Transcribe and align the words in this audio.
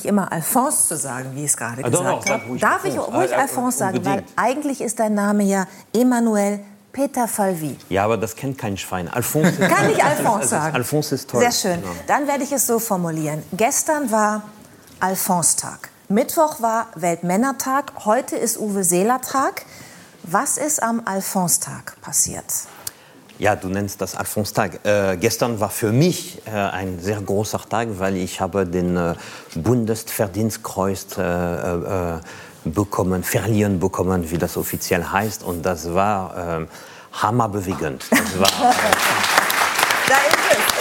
nicht 0.00 0.06
immer 0.08 0.32
Alphonse 0.32 0.88
zu 0.88 0.96
sagen, 0.96 1.30
wie 1.34 1.40
ich 1.44 1.50
es 1.50 1.56
gerade 1.56 1.84
Ah, 1.84 1.88
gesagt 1.88 2.30
habe. 2.30 2.58
Darf 2.58 2.84
ich 2.84 2.98
ruhig 2.98 3.34
Ah, 3.36 3.40
Alphonse 3.40 3.78
sagen, 3.78 4.04
weil 4.04 4.12
unbedingt. 4.20 4.38
eigentlich 4.38 4.80
ist 4.80 4.98
dein 4.98 5.14
Name 5.14 5.44
ja 5.44 5.66
Emmanuel 5.94 6.60
Peter 6.92 7.28
Falvi. 7.28 7.76
Ja, 7.88 8.04
aber 8.04 8.16
das 8.16 8.34
kennt 8.34 8.56
kein 8.58 8.76
Schwein. 8.76 9.08
Alphonse. 9.08 9.52
Kann 9.68 9.90
ich 9.90 10.02
Alphonse 10.02 10.44
ist- 10.44 10.50
sagen? 10.50 10.74
Alphonse 10.74 11.14
ist 11.14 11.30
toll. 11.30 11.40
Sehr 11.40 11.52
schön. 11.52 11.82
Dann 12.06 12.26
werde 12.26 12.42
ich 12.44 12.52
es 12.52 12.66
so 12.66 12.78
formulieren. 12.78 13.42
Gestern 13.52 14.10
war 14.10 14.42
Alphonse-Tag. 14.98 15.90
Mittwoch 16.08 16.60
war 16.60 16.88
Weltmännertag. 16.96 17.92
Heute 18.04 18.36
ist 18.36 18.58
Uwe 18.58 18.82
Seeler-Tag. 18.82 19.64
Was 20.24 20.58
ist 20.58 20.82
am 20.82 21.02
Alphonse-Tag 21.04 21.96
passiert? 22.02 22.44
Ja, 23.40 23.56
du 23.56 23.68
nennst 23.68 24.02
das 24.02 24.16
Alphonse-Tag. 24.16 24.84
Äh, 24.84 25.16
gestern 25.16 25.60
war 25.60 25.70
für 25.70 25.92
mich 25.92 26.42
äh, 26.46 26.50
ein 26.50 27.00
sehr 27.00 27.22
großer 27.22 27.58
Tag, 27.66 27.88
weil 27.98 28.18
ich 28.18 28.38
habe 28.38 28.66
den 28.66 28.98
äh, 28.98 29.14
Bundesverdienstkreuz 29.54 31.16
äh, 31.16 31.22
äh, 31.22 32.20
bekommen, 32.66 33.24
verliehen 33.24 33.80
bekommen, 33.80 34.30
wie 34.30 34.36
das 34.36 34.58
offiziell 34.58 35.02
heißt. 35.02 35.42
Und 35.42 35.64
das 35.64 35.94
war 35.94 36.60
äh, 36.60 36.66
hammerbewegend. 37.14 38.04
Das 38.10 38.38
war, 38.38 38.70
äh, 38.70 38.74
Da 40.06 40.16
ist 40.16 40.36
es. 40.50 40.80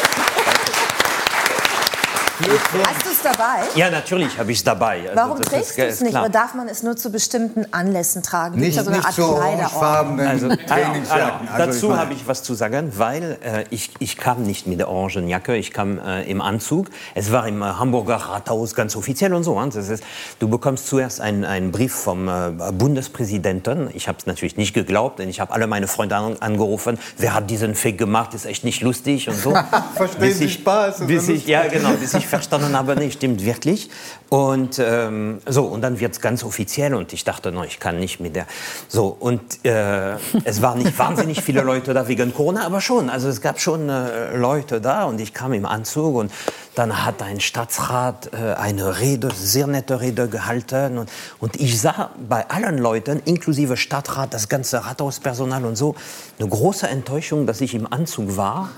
Hast 2.42 3.06
du 3.06 3.10
es 3.10 3.22
dabei? 3.22 3.64
ja, 3.76 3.90
natürlich 3.90 4.38
habe 4.38 4.52
ich 4.52 4.60
es 4.60 4.64
dabei. 4.64 5.02
Also 5.10 5.16
Warum 5.16 5.38
das 5.40 5.48
trägst 5.50 5.78
du 5.78 5.82
es 5.86 6.02
nicht? 6.02 6.14
Oder 6.16 6.30
darf 6.30 6.54
man 6.54 6.70
es 6.70 6.84
nur 6.84 6.96
zu 6.96 7.12
bestimmten 7.12 7.66
Anlässen 7.74 8.24
tragen? 8.24 8.60
Nicht, 8.60 8.78
da 8.78 8.84
so 8.84 8.90
eine 8.90 8.98
nicht 8.98 9.06
Art 9.08 9.16
so 9.16 9.36
Kleiderordnung? 9.36 9.82
orangefarbenen 9.82 10.28
Also, 10.28 10.46
also, 10.50 10.64
Trainingsjacken. 10.66 11.48
also, 11.50 11.70
ich 11.70 11.76
dazu 11.82 11.98
habe 11.98 12.14
ich 12.14 12.28
was 12.28 12.42
zu 12.44 12.54
sagen, 12.54 12.94
weil 12.96 13.38
äh, 13.44 13.66
ich, 13.72 13.92
ich 14.00 14.16
kam 14.16 14.44
nicht 14.44 14.68
mit 14.68 14.80
der 14.80 14.88
orangen 14.90 15.28
Jacke, 15.28 15.58
ich 15.58 15.72
kam 15.72 16.00
äh, 16.00 16.24
im 16.24 16.40
Anzug. 16.42 16.90
Es 17.14 17.32
war 17.34 17.46
im 17.46 17.62
äh, 17.62 17.66
Hamburger 17.66 18.16
Rathaus 18.16 18.74
ganz 18.74 18.96
offiziell 18.96 19.34
und 19.34 19.44
so. 19.44 19.60
hein. 19.60 19.72
Das 19.74 19.90
ist, 19.90 20.04
du 20.40 20.48
bekommst 20.48 20.88
zuerst 20.88 21.20
einen, 21.20 21.44
einen 21.44 21.72
Brief 21.72 21.94
vom 21.94 22.30
äh, 22.30 22.52
Bundespräsidenten. 22.72 23.90
Ich 23.94 24.08
habe 24.08 24.18
es 24.18 24.26
natürlich 24.28 24.56
nicht 24.56 24.74
geglaubt, 24.74 25.20
denn 25.20 25.28
ich 25.30 25.42
habe 25.42 25.52
alle 25.54 25.68
meine 25.68 25.88
Freunde 25.88 26.16
an, 26.16 26.38
angerufen. 26.40 26.98
Wer 27.18 27.34
hat 27.34 27.50
diesen 27.50 27.76
Fake 27.76 27.98
gemacht? 27.98 28.34
Ist 28.34 28.46
echt 28.46 28.64
nicht 28.64 28.82
lustig 28.82 29.28
und 29.28 29.36
so. 29.38 29.52
Verstehen 29.96 30.22
Bis 30.22 30.38
Sie 30.38 30.46
ich- 30.46 30.54
Spaß? 30.54 31.00
Bis 31.06 31.28
ich, 31.28 31.46
ja, 31.48 31.68
genau, 31.68 31.90
bis 32.00 32.14
ich 32.14 32.29
verstanden 32.30 32.78
habe, 32.78 32.96
nee, 32.96 33.12
stimmt 33.12 33.44
wirklich. 33.44 33.90
Und 34.30 34.80
ähm, 34.80 35.40
so, 35.48 35.66
und 35.66 35.82
dann 35.82 36.00
wird 36.00 36.14
es 36.14 36.22
ganz 36.22 36.44
offiziell 36.44 36.94
und 36.94 37.14
ich 37.14 37.24
dachte, 37.24 37.52
no, 37.52 37.64
ich 37.64 37.80
kann 37.80 38.00
nicht 38.00 38.20
mit 38.20 38.36
der. 38.36 38.46
So, 38.88 39.08
und 39.08 39.66
äh, 39.66 40.14
es 40.44 40.62
waren 40.62 40.80
nicht 40.80 40.98
wahnsinnig 40.98 41.42
viele 41.42 41.62
Leute 41.62 41.94
da 41.94 42.08
wegen 42.08 42.34
Corona, 42.34 42.66
aber 42.66 42.80
schon. 42.80 43.10
Also 43.10 43.28
es 43.28 43.42
gab 43.42 43.60
schon 43.60 43.90
äh, 43.90 44.36
Leute 44.38 44.80
da 44.80 45.06
und 45.06 45.20
ich 45.20 45.34
kam 45.34 45.54
im 45.54 45.66
Anzug 45.66 46.16
und 46.16 46.32
dann 46.76 47.06
hat 47.06 47.22
ein 47.22 47.40
Staatsrat 47.40 48.32
äh, 48.34 48.54
eine 48.54 49.00
Rede, 49.00 49.30
sehr 49.36 49.68
nette 49.68 50.00
Rede 50.00 50.30
gehalten 50.30 50.98
und, 51.00 51.10
und 51.40 51.60
ich 51.60 51.82
sah 51.82 52.12
bei 52.30 52.50
allen 52.50 52.78
Leuten, 52.78 53.22
inklusive 53.26 53.76
Stadtrat, 53.76 54.34
das 54.34 54.48
ganze 54.48 54.86
Rathauspersonal 54.86 55.66
und 55.66 55.76
so, 55.76 55.96
eine 56.40 56.48
große 56.48 56.88
Enttäuschung, 56.88 57.48
dass 57.48 57.60
ich 57.62 57.76
im 57.76 57.92
Anzug 57.92 58.38
war 58.38 58.70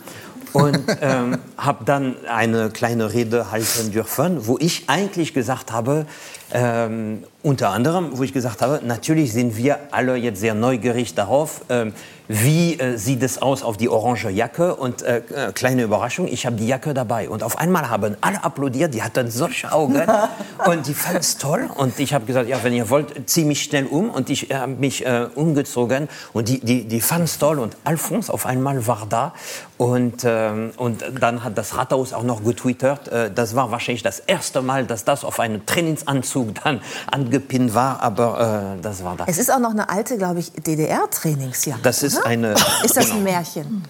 und 0.54 0.80
ähm, 1.02 1.38
habe 1.58 1.86
dann 1.86 2.16
eine 2.28 2.70
kleine 2.70 3.14
Rede 3.14 3.52
halten 3.52 3.92
dürfen, 3.92 4.48
wo 4.48 4.58
ich 4.60 4.84
eigentlich 4.88 5.34
gesagt 5.34 5.72
habe, 5.72 6.06
ähm, 6.54 7.24
unter 7.44 7.70
anderem, 7.70 8.10
wo 8.18 8.24
ich 8.24 8.34
gesagt 8.34 8.62
habe, 8.62 8.82
natürlich 8.86 9.34
sind 9.34 9.58
wir 9.58 9.80
alle 9.92 10.16
jetzt 10.16 10.40
sehr 10.40 10.54
neugierig 10.54 11.16
darauf, 11.16 11.62
ähm, 11.70 11.94
wie 12.28 12.80
äh, 12.80 12.98
sieht 12.98 13.24
es 13.24 13.42
aus 13.42 13.64
auf 13.64 13.78
die 13.78 13.90
orange 13.90 14.30
Jacke. 14.30 14.76
Und 14.76 15.02
äh, 15.02 15.18
äh, 15.18 15.52
kleine 15.54 15.84
Überraschung, 15.84 16.28
ich 16.28 16.46
habe 16.46 16.56
die 16.56 16.68
Jacke 16.68 16.94
dabei. 16.94 17.30
Und 17.30 17.44
auf 17.44 17.58
einmal 17.58 17.90
haben 17.90 18.16
alle 18.22 18.44
applaudiert, 18.44 18.94
die 18.94 19.02
hatten 19.02 19.32
solche 19.32 19.72
Augen. 19.72 20.02
Und 20.66 20.88
die 20.88 20.94
fanden 20.94 21.20
es 21.20 21.38
toll. 21.38 21.70
Und 21.76 22.00
ich 22.00 22.14
habe 22.14 22.26
gesagt, 22.26 22.48
ja, 22.48 22.64
wenn 22.64 22.74
ihr 22.74 22.90
wollt, 22.90 23.30
zieh 23.30 23.44
mich 23.44 23.64
schnell 23.64 23.86
um. 23.86 24.10
Und 24.10 24.30
ich 24.30 24.50
habe 24.54 24.74
mich 24.74 25.06
äh, 25.06 25.28
umgezogen. 25.36 26.08
Und 26.32 26.48
die, 26.48 26.60
die, 26.60 26.86
die 26.86 27.02
fanden 27.02 27.26
es 27.26 27.38
toll. 27.38 27.60
Und 27.60 27.76
Alphonse 27.84 28.32
auf 28.32 28.46
einmal 28.46 28.86
war 28.88 29.08
da 29.10 29.34
und, 29.82 30.24
ähm, 30.26 30.72
und 30.78 31.04
dann 31.20 31.44
hat 31.44 31.58
das 31.58 31.76
Rathaus 31.76 32.14
auch 32.14 32.22
noch 32.22 32.44
getwittert, 32.44 33.08
äh, 33.08 33.32
das 33.34 33.56
war 33.56 33.72
wahrscheinlich 33.72 34.04
das 34.04 34.20
erste 34.20 34.62
Mal, 34.62 34.86
dass 34.86 35.06
das 35.06 35.24
auf 35.26 35.40
einem 35.40 35.66
Trainingsanzug 35.66 36.54
dann 36.64 36.82
angepinnt 37.12 37.74
war, 37.74 38.00
aber 38.04 38.76
äh, 38.78 38.82
das 38.84 39.04
war 39.04 39.16
das. 39.18 39.28
Es 39.28 39.40
ist 39.40 39.52
auch 39.52 39.58
noch 39.58 39.72
eine 39.72 39.90
alte, 39.90 40.20
glaube 40.20 40.40
ich, 40.40 40.52
DDR-Trainingsjacke. 40.52 41.82
Das 41.82 42.04
ist 42.04 42.24
eine- 42.24 42.54
Ist 42.84 42.96
das 42.96 43.06
genau. 43.06 43.18
ein 43.18 43.24
Märchen? 43.24 43.84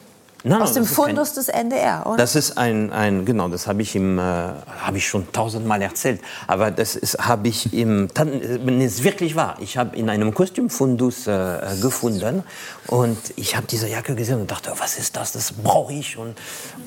Nein, 0.43 0.61
Aus 0.61 0.73
dem 0.73 0.83
ist 0.83 0.95
kein- 0.95 1.05
Fundus 1.05 1.33
des 1.33 1.49
NDR, 1.49 2.03
oder? 2.07 2.17
Das 2.17 2.35
ist 2.35 2.57
ein, 2.57 2.91
ein 2.91 3.25
genau, 3.25 3.47
das 3.47 3.67
habe 3.67 3.81
ich 3.83 3.95
im, 3.95 4.17
äh, 4.17 4.21
habe 4.21 4.97
ich 4.97 5.07
schon 5.07 5.31
tausendmal 5.31 5.81
erzählt. 5.83 6.19
Aber 6.47 6.71
das 6.71 6.95
ist, 6.95 7.19
habe 7.19 7.47
ich 7.47 7.71
im, 7.73 8.07
wenn 8.15 8.81
es 8.81 9.03
wirklich 9.03 9.35
wahr. 9.35 9.57
Ich 9.59 9.77
habe 9.77 9.95
in 9.95 10.09
einem 10.09 10.33
Kostümfundus 10.33 11.27
äh, 11.27 11.59
gefunden 11.81 12.43
und 12.87 13.17
ich 13.35 13.55
habe 13.55 13.67
diese 13.67 13.87
Jacke 13.87 14.15
gesehen 14.15 14.41
und 14.41 14.49
dachte, 14.49 14.73
was 14.77 14.97
ist 14.97 15.15
das? 15.15 15.31
Das 15.33 15.51
brauche 15.53 15.93
ich. 15.93 16.17
Und, 16.17 16.35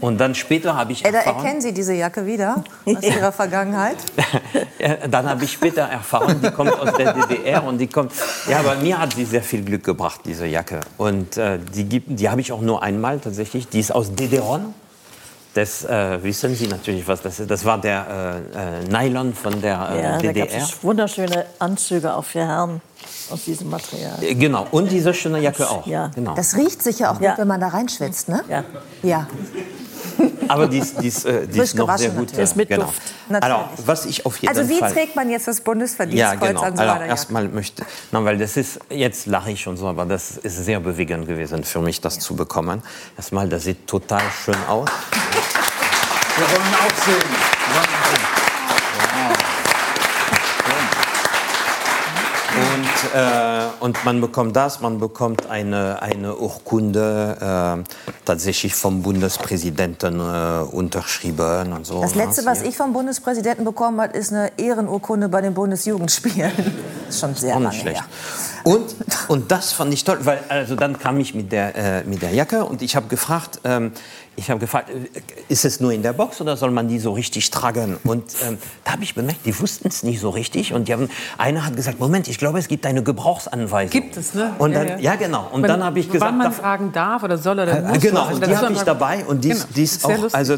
und 0.00 0.19
dann 0.19 0.34
später 0.34 0.75
habe 0.76 0.92
ich 0.92 1.04
Äh, 1.04 1.12
da 1.12 1.19
erfahren, 1.19 1.36
erkennen 1.44 1.60
Sie 1.60 1.72
diese 1.72 1.94
Jacke 1.94 2.26
wieder 2.26 2.65
aus 2.84 3.03
Ihrer 3.03 3.31
Vergangenheit. 3.31 3.97
Dann 5.10 5.28
habe 5.28 5.44
ich 5.44 5.53
später 5.53 5.82
erfahren, 5.82 6.41
die 6.42 6.50
kommt 6.50 6.72
aus 6.78 6.92
der 6.94 7.12
DDR 7.15 7.65
und 7.65 7.78
die 7.78 7.86
kommt. 7.86 8.12
Ja, 8.48 8.59
aber 8.59 8.75
mir 8.76 8.98
hat 8.98 9.15
sie 9.15 9.25
sehr 9.25 9.42
viel 9.42 9.62
Glück 9.65 9.82
gebracht, 9.84 10.21
diese 10.25 10.44
Jacke. 10.47 10.81
Und 10.98 11.36
äh, 11.38 11.59
die, 11.75 11.84
gibt- 11.84 12.19
die 12.21 12.28
habe 12.28 12.41
ich 12.41 12.53
auch 12.53 12.60
nur 12.60 12.82
einmal 12.82 13.19
tatsächlich. 13.19 13.44
Die 13.50 13.81
ist 13.81 13.93
aus 13.93 14.15
Dederon. 14.15 14.75
Das 15.55 15.84
äh, 15.84 16.21
wissen 16.25 16.53
Sie 16.56 16.66
natürlich, 16.66 17.06
was 17.06 17.22
das 17.22 17.38
ist. 17.38 17.49
Das 17.49 17.65
war 17.65 17.81
der 17.81 18.43
äh, 18.56 18.81
äh, 18.81 18.88
Nylon 19.09 19.32
von 19.34 19.60
der 19.62 19.88
äh, 19.93 20.03
Ja, 20.03 20.12
da 20.19 20.32
gab 20.32 20.34
DDR. 20.49 20.56
es 20.62 20.82
wunderschöne 20.82 21.47
Anzüge 21.60 22.12
auch 22.15 22.25
für 22.25 22.41
Herren 22.41 22.81
aus 23.31 23.44
diesem 23.44 23.71
Material. 23.71 24.21
Äh, 24.21 24.34
Genau. 24.34 24.66
Und 24.72 24.91
diese 24.91 25.15
schöne 25.15 25.38
Jacke 25.38 25.71
auch. 25.71 25.87
Ja. 25.87 26.10
Genau. 26.12 26.34
Das 26.34 26.56
riecht 26.56 26.83
sicher 26.83 27.12
auch 27.12 27.21
Ja. 27.21 27.31
gut, 27.31 27.38
wenn 27.38 27.47
man 27.47 27.60
da 27.60 27.69
reinschwitzt, 27.69 28.28
ne? 28.28 28.43
Ja. 28.49 28.65
Ja. 29.04 29.28
Aber 30.49 30.66
die 30.69 30.78
ist, 30.78 31.00
die 31.00 31.09
ist, 31.09 31.25
äh, 31.25 31.47
die 31.47 31.59
ist 31.59 31.75
noch 31.75 31.97
sehr 31.97 32.10
gut. 32.10 32.27
natürlich. 32.27 32.43
Ist 32.44 32.56
mit 32.56 32.69
genau. 32.69 32.87
Duft. 32.87 33.03
Natürlich. 33.28 33.55
Also, 33.55 33.87
was 33.87 34.06
ich 34.06 34.27
auf 34.27 34.37
jeden 34.38 34.56
Also 34.56 34.69
wie 34.69 34.78
Fall. 34.78 34.93
trägt 34.93 35.16
man 35.16 35.31
jetzt 35.31 35.49
das 35.49 35.59
Ja, 35.59 35.65
Bundesverdienstkreuz 35.65 36.49
genau. 36.49 36.62
an 36.62 36.77
so 36.77 36.82
Also 36.82 37.05
erstmal 37.05 37.49
möchte, 37.49 37.84
nein, 38.12 38.25
weil 38.25 38.38
das 38.38 38.56
ist 38.56 38.81
jetzt 38.91 39.27
lache 39.27 39.50
ich 39.50 39.60
schon 39.60 39.77
so, 39.77 39.87
aber 39.88 40.04
das 40.04 40.37
ist 40.38 40.65
sehr 40.65 40.81
bewegend 40.81 41.27
gewesen 41.27 41.65
für 41.65 41.81
mich, 41.81 42.00
das 42.00 42.19
zu 42.19 42.34
bekommen. 42.37 42.83
Erstmal, 43.16 43.49
das 43.49 43.65
sieht 43.65 43.87
total 43.87 44.22
schön 44.44 44.56
aus. 44.69 44.88
Wir 46.37 46.47
wollen 46.50 46.75
auch 46.75 47.04
sehen. 47.04 47.53
Äh, 53.15 53.66
und 53.81 54.04
man 54.04 54.20
bekommt 54.20 54.56
das, 54.56 54.81
man 54.81 54.98
bekommt 54.98 55.47
eine, 55.50 56.00
eine 56.03 56.37
Urkunde 56.37 57.37
äh, 57.41 58.04
tatsächlich 58.25 58.75
vom 58.75 59.03
Bundespräsidenten 59.03 60.20
äh, 60.20 60.65
unterschrieben 60.70 61.72
und 61.72 61.87
so. 61.87 62.00
Das 62.00 62.15
letzte, 62.15 62.42
ne? 62.42 62.50
was 62.50 62.62
ich 62.62 62.76
vom 62.76 62.92
Bundespräsidenten 62.92 63.65
bekommen 63.65 64.00
habe, 64.00 64.16
ist 64.16 64.32
eine 64.32 64.53
Ehrenurkunde 64.56 65.28
bei 65.28 65.41
den 65.41 65.54
Bundesjugendspielen. 65.54 66.53
Das 67.06 67.09
ist 67.15 67.20
schon 67.20 67.34
sehr 67.34 67.56
Auch 67.56 67.60
lange 67.60 67.75
schlecht. 67.75 68.00
her. 68.00 68.06
Und, 68.65 68.97
und 69.28 69.50
das 69.53 69.72
fand 69.72 69.92
ich 69.92 70.04
toll, 70.04 70.19
weil 70.22 70.41
also 70.48 70.75
dann 70.75 70.98
kam 70.98 71.21
ich 71.21 71.34
mit 71.34 71.53
der, 71.53 71.76
äh, 71.76 72.04
mit 72.04 72.22
der 72.22 72.32
Jacke 72.32 72.65
und 72.65 72.81
ich 72.81 72.97
habe 72.97 73.09
gefragt, 73.09 73.60
ähm, 73.65 73.92
ich 74.37 74.50
habe 74.50 74.59
gefragt, 74.61 74.91
äh, 74.91 74.95
ist 75.49 75.65
es 75.65 75.81
nur 75.81 75.93
in 75.93 76.03
der 76.03 76.12
Box 76.12 76.41
oder 76.41 76.56
soll 76.56 76.71
man 76.71 76.89
die 76.89 76.99
so 76.99 77.12
richtig 77.12 77.50
tragen? 77.50 77.97
Und 78.05 78.25
ähm, 78.47 78.59
da 78.84 78.93
habe 78.93 79.03
ich 79.05 79.15
bemerkt, 79.15 79.47
die 79.47 79.59
wussten 79.61 79.89
es 79.89 80.03
nicht 80.03 80.21
so 80.21 80.31
richtig. 80.31 80.72
Und 80.72 80.89
die 80.89 80.93
haben, 80.93 81.09
einer 81.39 81.65
hat 81.65 81.77
gesagt, 81.77 82.00
Moment, 82.00 82.28
ich 82.28 82.39
glaube, 82.39 82.59
es 82.59 82.69
gibt 82.69 82.84
eine 82.87 83.03
Gebrauchsanweisung. 83.03 83.91
Gibt 83.91 84.17
es, 84.17 84.34
ne? 84.34 84.53
Und 84.59 84.72
Ja, 84.72 84.78
dann, 84.84 84.89
ja, 85.00 85.12
ja. 85.12 85.15
genau. 85.17 85.49
Und 85.53 85.61
Man- 85.62 85.69
dann 85.71 85.84
habe 85.84 85.99
ich 86.00 86.11
gesagt, 86.11 86.31
Wann 86.33 86.39
man 86.39 86.53
fragen 86.53 86.93
darf 86.93 87.22
oder 87.22 87.39
soll 87.39 87.59
oder 87.61 87.78
äh, 87.78 87.83
muss. 87.83 88.00
Genau, 88.00 88.22
Also 88.25 88.34
und 88.37 88.47
die 88.47 88.56
habe 88.56 88.72
ich 88.72 88.83
dabei 88.83 89.25
und 89.25 89.45
die, 89.45 89.49
Genau, 89.50 89.61
ist- 89.65 89.77
die 89.77 89.83
ist 89.84 90.00
sehr 90.03 90.19
auch, 90.19 90.33
also 90.34 90.56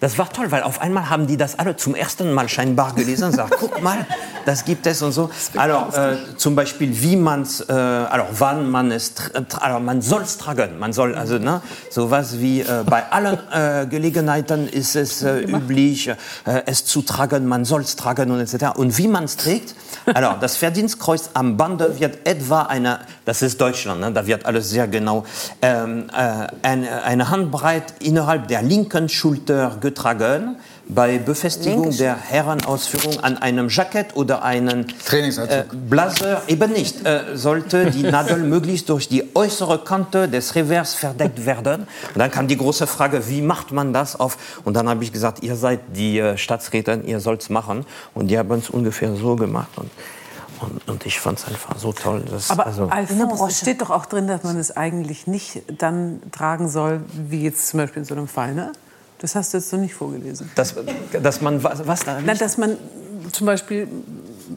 das 0.00 0.16
war 0.18 0.30
toll, 0.32 0.50
weil 0.50 0.62
auf 0.62 0.80
einmal 0.80 1.10
haben 1.10 1.26
die 1.26 1.36
das 1.36 1.58
alle 1.58 1.76
zum 1.76 1.94
ersten 1.94 2.32
Mal 2.32 2.48
scheinbar 2.48 2.94
gelesen 2.94 3.24
und 3.24 3.30
gesagt, 3.32 3.54
guck 3.58 3.82
mal, 3.82 4.06
das 4.46 4.64
gibt 4.64 4.86
es 4.86 5.02
und 5.02 5.12
so. 5.12 5.30
Also 5.56 5.74
äh, 5.98 6.16
zum 6.36 6.54
Beispiel, 6.54 7.00
wie 7.02 7.16
man 7.16 7.42
es, 7.42 7.60
äh, 7.68 7.72
also 7.72 8.24
wann 8.38 8.70
man 8.70 8.90
es, 8.90 9.12
also 9.60 9.78
man 9.80 10.00
soll 10.02 10.22
es 10.22 10.38
tragen, 10.38 10.78
man 10.78 10.92
soll 10.92 11.14
also 11.14 11.38
ne, 11.38 11.60
sowas 11.90 12.38
wie 12.40 12.60
äh, 12.62 12.84
bei 12.86 13.10
allen 13.18 13.38
äh, 13.52 13.86
Gelegenheiten 13.86 14.68
ist 14.68 14.94
es 14.94 15.22
äh, 15.22 15.40
üblich, 15.40 16.08
äh, 16.08 16.14
es 16.66 16.84
zu 16.84 17.02
tragen, 17.02 17.46
man 17.46 17.64
soll 17.64 17.80
es 17.80 17.96
tragen 17.96 18.30
und 18.30 18.40
etc. 18.40 18.76
Und 18.76 18.96
wie 18.98 19.08
man 19.08 19.24
es 19.24 19.36
trägt, 19.36 19.74
also 20.06 20.34
das 20.40 20.56
Verdienstkreuz 20.56 21.30
am 21.34 21.56
Bande 21.56 21.98
wird 21.98 22.26
etwa 22.26 22.62
eine, 22.62 23.00
das 23.24 23.42
ist 23.42 23.60
Deutschland, 23.60 24.00
ne, 24.00 24.12
da 24.12 24.26
wird 24.26 24.46
alles 24.46 24.70
sehr 24.70 24.86
genau, 24.86 25.24
ähm, 25.62 26.08
äh, 26.10 26.46
eine, 26.62 27.02
eine 27.02 27.30
Handbreit 27.30 27.94
innerhalb 28.00 28.48
der 28.48 28.62
linken 28.62 29.08
Schulter 29.08 29.76
getragen, 29.80 30.56
bei 30.88 31.18
Befestigung 31.18 31.84
Linke 31.84 31.98
der 31.98 32.16
Herrenausführung 32.16 33.20
an 33.20 33.36
einem 33.36 33.68
Jackett 33.68 34.16
oder 34.16 34.42
einen 34.42 34.86
Trainingsanzug. 35.04 35.56
äh, 35.56 35.64
Blazer 35.88 36.42
eben 36.48 36.72
nicht. 36.72 37.04
Äh, 37.06 37.36
sollte 37.36 37.90
die 37.90 38.02
Nadel 38.10 38.38
möglichst 38.38 38.88
durch 38.88 39.08
die 39.08 39.24
äußere 39.34 39.84
Kante 39.84 40.28
des 40.28 40.54
Revers 40.54 40.94
verdeckt 40.94 41.44
werden. 41.44 41.82
Und 41.82 42.18
dann 42.18 42.30
kam 42.30 42.48
die 42.48 42.56
große 42.56 42.86
Frage, 42.86 43.28
wie 43.28 43.42
macht 43.42 43.70
man 43.72 43.92
das 43.92 44.18
auf? 44.18 44.38
Und 44.64 44.74
dann 44.74 44.88
habe 44.88 45.04
ich 45.04 45.12
gesagt, 45.12 45.42
ihr 45.42 45.56
seid 45.56 45.80
die 45.94 46.18
äh, 46.18 46.38
Staatsrätin, 46.38 47.06
ihr 47.06 47.20
sollt 47.20 47.42
es 47.42 47.50
machen. 47.50 47.84
Und 48.14 48.28
die 48.28 48.38
haben 48.38 48.50
es 48.58 48.70
ungefähr 48.70 49.14
so 49.14 49.36
gemacht. 49.36 49.68
Und, 49.76 49.90
und, 50.60 50.88
und 50.88 51.06
ich 51.06 51.20
fand 51.20 51.38
es 51.38 51.46
einfach 51.46 51.78
so 51.78 51.92
toll. 51.92 52.24
Das, 52.30 52.50
Aber 52.50 52.66
also, 52.66 52.86
Alphonse, 52.86 53.44
es 53.46 53.60
steht 53.60 53.82
doch 53.82 53.90
auch 53.90 54.06
drin, 54.06 54.26
dass 54.26 54.42
man 54.42 54.56
es 54.58 54.76
eigentlich 54.76 55.26
nicht 55.26 55.62
dann 55.76 56.20
tragen 56.32 56.68
soll, 56.68 57.02
wie 57.12 57.42
jetzt 57.42 57.68
zum 57.68 57.78
Beispiel 57.80 58.00
in 58.00 58.06
so 58.06 58.14
einem 58.14 58.26
Fall, 58.26 58.54
ne? 58.54 58.72
Das 59.18 59.34
hast 59.34 59.52
du 59.52 59.58
jetzt 59.58 59.72
noch 59.72 59.80
nicht 59.80 59.94
vorgelesen. 59.94 60.50
dass, 60.54 60.74
dass 61.22 61.40
man 61.40 61.62
was, 61.62 61.86
was 61.86 62.00
da 62.04 62.20
Nein, 62.20 62.38
dass 62.38 62.56
man 62.56 62.76
zum 63.32 63.46
Beispiel 63.46 63.88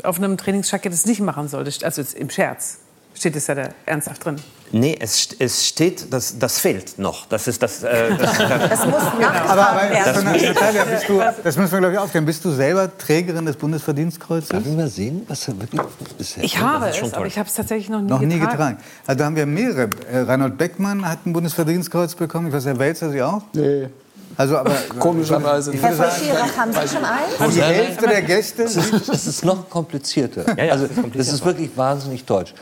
auf 0.04 0.18
einem 0.18 0.38
Trainingsjackett 0.38 0.94
es 0.94 1.06
nicht 1.06 1.20
machen 1.22 1.48
sollte, 1.48 1.86
also 1.86 2.02
im 2.16 2.30
Scherz. 2.30 2.78
Steht 3.14 3.36
es 3.36 3.46
ja 3.48 3.56
da 3.56 3.70
ernsthaft 3.86 4.24
drin. 4.24 4.38
Nee, 4.72 4.96
es, 5.00 5.28
es 5.38 5.68
steht, 5.68 6.12
das, 6.14 6.40
das 6.40 6.60
fehlt 6.60 6.98
noch. 6.98 7.26
Das 7.28 7.46
ist 7.48 7.62
das. 7.62 7.84
Äh, 7.84 8.16
das, 8.18 8.38
Das 8.38 8.86
muss 8.86 8.94
nachgetragen 9.20 9.50
Aber, 9.50 9.70
aber 9.70 9.90
werden. 9.90 10.24
Natalia, 10.54 10.86
bist 10.86 11.10
du, 11.10 11.22
das 11.44 11.58
müssen 11.58 11.72
wir, 11.74 11.80
glaube 11.80 11.94
ich, 11.94 12.00
aufklären. 12.00 12.26
Bist 12.26 12.46
du 12.46 12.52
selber 12.52 12.98
Trägerin 12.98 13.46
des 13.46 13.58
Bundesverdienstkreuzes? 13.58 14.48
Darf 14.50 14.66
ich 14.66 14.74
mal 14.76 14.88
sehen, 14.88 15.24
was 15.28 15.46
er 15.50 15.60
wirklich 15.60 15.82
bisher 16.18 16.42
Ich 16.44 16.58
habe 16.58 16.88
ist 16.88 16.98
schon 16.98 17.10
es, 17.10 17.14
aber 17.14 17.28
ich 17.28 17.38
habe 17.38 17.50
es 17.50 17.54
tatsächlich 17.56 17.90
noch 17.90 18.00
nie 18.02 18.08
Noch 18.10 18.22
nie 18.22 18.40
getragen. 18.40 18.52
getragen. 18.52 18.78
Also 19.06 19.20
da 19.20 19.26
haben 19.26 19.36
wir 19.36 19.46
mehrere. 19.46 19.90
Äh, 20.10 20.20
Reinhold 20.20 20.58
Beckmann 20.58 21.08
hat 21.08 21.26
ein 21.26 21.34
Bundesverdienstkreuz 21.34 22.16
bekommen. 22.16 22.48
Ich 22.48 22.54
weiß, 22.54 22.66
Herr 22.66 22.80
Welzer 22.80 23.12
Sie 23.12 23.22
auch? 23.22 23.42
Nee, 23.54 23.90
Also, 24.38 24.58
aber 24.58 24.76
komischerweise 25.00 25.74
Herr 25.74 25.94
von 25.94 26.06
Schirach, 26.12 26.58
haben 26.58 26.72
Sie 26.74 26.88
schon 26.96 27.06
eins? 27.06 27.56
die 27.56 27.62
Hälfte 27.62 28.08
der 28.08 28.22
Gäste. 28.22 28.64
Es 28.64 28.76
ist, 28.76 29.10
es 29.10 29.28
ist 29.28 29.46
noch 29.46 29.70
komplizierter. 29.70 30.46
Ja, 30.58 30.64
ja, 30.66 30.72
also, 30.74 30.86
es 30.86 30.92
ist 30.92 30.96
komplizierter. 31.02 31.18
das 31.32 31.34
ist 31.40 31.46
wirklich 31.46 31.70
wahnsinnig 31.76 32.26
deutsch. 32.26 32.54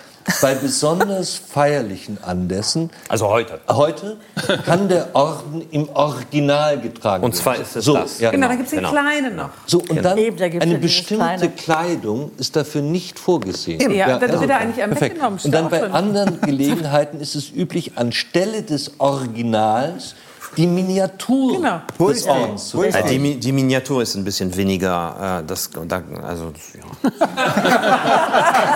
Bei 0.42 0.54
besonders 0.54 1.34
feierlichen 1.36 2.22
Anlässen, 2.24 2.92
also 3.08 3.30
heute. 3.30 3.60
heute, 3.68 4.18
kann 4.66 4.88
der 4.88 5.08
Orden 5.16 5.66
im 5.72 5.90
Original 5.90 6.80
getragen 6.80 7.24
werden. 7.24 7.32
Und 7.32 7.36
zwar 7.36 7.56
ist 7.56 7.76
es 7.76 7.86
so, 7.86 7.94
das. 7.96 8.20
Ja, 8.20 8.30
Genau, 8.30 8.48
genau. 8.48 8.48
da 8.50 8.56
gibt 8.56 8.66
es 8.66 8.72
den 8.72 8.80
Genau. 8.80 8.92
kleinen 8.92 9.36
noch. 9.36 9.50
So, 9.66 9.80
und 9.80 10.04
dann 10.04 10.18
Eben, 10.20 10.38
da 10.38 10.46
ja 10.46 10.62
eine 10.62 10.78
bestimmte. 10.78 11.50
Kleidung 11.50 12.32
ist 12.38 12.56
dafür 12.56 12.82
nicht 12.82 13.18
vorgesehen. 13.18 13.92
Ja, 13.92 14.20
dann 14.20 14.40
wird 14.40 14.50
er 14.50 14.58
eigentlich 14.58 14.86
perfekt. 14.86 15.18
steht 15.18 15.46
Und 15.46 15.52
dann 15.52 15.70
bei 15.70 15.90
anderen 15.90 16.40
Gelegenheiten 16.42 17.20
ist 17.20 17.36
es 17.36 17.50
üblich, 17.52 17.94
anstelle 17.98 18.62
des 18.62 19.00
Originals 19.00 20.14
die 20.58 20.68
Miniatur 20.68 21.54
Genau. 21.58 21.82
Des 22.10 22.26
Äh, 22.26 22.30
tragen. 22.30 23.08
die, 23.10 23.20
Mi- 23.20 23.36
die 23.40 23.52
Miniatur 23.52 24.02
ist 24.02 24.16
ein 24.16 24.24
bisschen 24.24 24.56
weniger. 24.56 25.42
Äh, 25.42 25.46
das, 25.48 25.70
da, 25.88 26.02
also, 26.24 26.52
ja. 26.76 27.20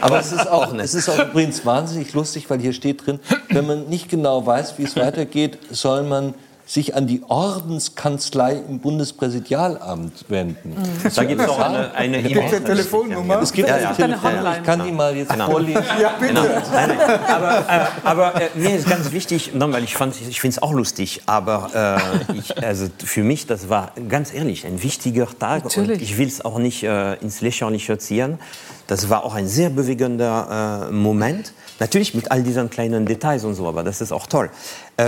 Aber 0.00 0.18
es 0.20 0.32
ist 0.32 0.48
auch, 0.50 0.72
es 0.74 0.94
ist 0.94 1.08
auch 1.08 1.18
übrigens 1.18 1.64
wahnsinnig 1.64 2.12
lustig, 2.12 2.48
weil 2.50 2.60
hier 2.60 2.72
steht 2.72 3.06
drin, 3.06 3.20
wenn 3.50 3.66
man 3.66 3.86
nicht 3.88 4.08
genau 4.08 4.44
weiß, 4.44 4.74
wie 4.78 4.84
es 4.84 4.96
weitergeht, 4.96 5.58
soll 5.70 6.02
man 6.02 6.34
sich 6.66 6.94
an 6.94 7.06
die 7.06 7.22
Ordenskanzlei 7.28 8.54
im 8.68 8.78
Bundespräsidialamt 8.80 10.24
wenden. 10.28 10.74
Da 11.14 11.24
gibt 11.24 11.40
es 11.42 11.48
auch 11.48 11.58
eine, 11.58 11.94
eine 11.94 12.22
Gibt 12.22 12.36
es 12.46 12.52
eine 12.54 12.64
Telefonnummer? 12.64 13.40
Es 13.42 13.52
gibt 13.52 13.68
Ja, 13.68 13.74
eine 13.74 13.82
ja. 13.84 13.90
Eine 13.90 14.22
Hotline. 14.22 14.56
ich 14.58 14.62
kann 14.64 14.84
die 14.84 14.92
mal 14.92 15.16
jetzt 15.16 15.32
vorlesen. 15.34 15.82
Ja, 16.00 16.10
bitte. 16.18 16.34
Nein, 16.34 16.62
nein. 16.72 17.20
Aber, 17.28 17.58
äh, 17.68 17.86
aber 18.04 18.40
äh, 18.42 18.48
mir 18.54 18.74
ist 18.76 18.88
ganz 18.88 19.12
wichtig, 19.12 19.50
weil 19.54 19.84
ich, 19.84 19.94
fand- 19.94 20.14
ich 20.28 20.40
finde 20.40 20.56
es 20.56 20.62
auch 20.62 20.72
lustig, 20.72 21.22
aber 21.26 21.98
äh, 22.32 22.34
ich, 22.38 22.62
also 22.64 22.86
für 23.04 23.22
mich, 23.22 23.46
das 23.46 23.68
war 23.68 23.92
ganz 24.08 24.32
ehrlich 24.32 24.66
ein 24.66 24.82
wichtiger 24.82 25.26
Tag 25.38 25.64
Natürlich. 25.64 25.98
und 25.98 26.02
ich 26.02 26.18
will 26.18 26.28
es 26.28 26.44
auch 26.44 26.58
nicht 26.58 26.82
äh, 26.82 27.14
ins 27.16 27.40
Lächerliche 27.42 27.98
ziehen. 27.98 28.38
Das 28.86 29.08
war 29.08 29.24
auch 29.24 29.34
ein 29.34 29.48
sehr 29.48 29.70
bewegender 29.70 30.88
äh, 30.88 30.92
Moment. 30.92 31.52
Natürlich 31.80 32.14
mit 32.14 32.30
all 32.30 32.42
diesen 32.42 32.70
kleinen 32.70 33.06
Details 33.06 33.44
und 33.44 33.54
so, 33.54 33.66
aber 33.66 33.82
das 33.82 34.00
ist 34.00 34.12
auch 34.12 34.26
toll. 34.26 34.50
Äh, 34.96 35.02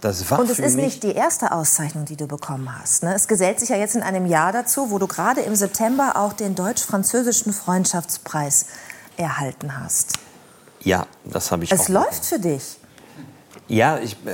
das 0.00 0.28
war 0.30 0.40
Und 0.40 0.50
es 0.50 0.58
ist 0.58 0.76
nicht 0.76 1.02
die 1.02 1.12
erste 1.12 1.52
Auszeichnung, 1.52 2.04
die 2.04 2.16
du 2.16 2.26
bekommen 2.26 2.68
hast. 2.80 3.02
Ne? 3.02 3.14
Es 3.14 3.28
gesellt 3.28 3.60
sich 3.60 3.68
ja 3.68 3.76
jetzt 3.76 3.94
in 3.94 4.02
einem 4.02 4.26
Jahr 4.26 4.52
dazu, 4.52 4.90
wo 4.90 4.98
du 4.98 5.06
gerade 5.06 5.42
im 5.42 5.54
September 5.54 6.14
auch 6.16 6.32
den 6.32 6.54
deutsch-französischen 6.54 7.52
Freundschaftspreis 7.52 8.66
erhalten 9.16 9.78
hast. 9.78 10.14
ja, 10.82 11.06
das 11.24 11.52
habe 11.52 11.64
ich 11.64 11.72
Es 11.72 11.88
läuft 11.88 12.24
für 12.24 12.38
dich. 12.38 12.76
Ja, 13.68 13.98
ich, 13.98 14.16
äh, 14.26 14.32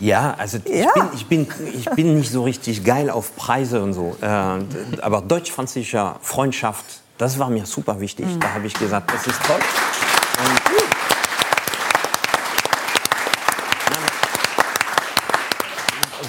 ja, 0.00 0.34
also 0.36 0.58
Ja. 0.66 1.10
Ich, 1.14 1.26
bin, 1.26 1.42
ich, 1.42 1.48
bin, 1.58 1.74
ich 1.74 1.90
bin 1.90 2.16
nicht 2.16 2.32
so 2.32 2.42
richtig 2.44 2.84
geil 2.84 3.10
auf 3.10 3.34
Preise 3.36 3.82
und 3.82 3.92
so. 3.92 4.16
Äh, 4.20 4.26
aber 4.26 5.20
deutsch-französischer 5.20 6.16
Freundschaft, 6.22 6.84
das 7.18 7.38
war 7.38 7.50
mir 7.50 7.66
super 7.66 8.00
wichtig. 8.00 8.26
Da 8.40 8.54
habe 8.54 8.66
ich 8.66 8.74
gesagt, 8.74 9.12
das 9.12 9.26
ist 9.26 9.42
toll. 9.42 9.56
Und 9.56 10.68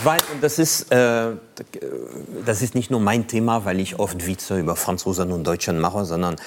weil, 0.03 0.19
das 0.41 0.59
ist, 0.59 0.91
äh, 0.91 1.31
das 2.45 2.61
ist 2.61 2.73
nicht 2.75 2.89
nur 2.89 2.99
mein 2.99 3.27
Thema, 3.27 3.65
weil 3.65 3.79
ich 3.79 3.99
oft 3.99 4.25
Witze 4.25 4.59
über 4.59 4.75
Franzosen 4.75 5.31
und 5.31 5.43
Deutschen 5.43 5.79
mache, 5.79 6.05
sondern 6.05 6.37